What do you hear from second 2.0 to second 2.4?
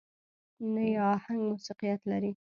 لري.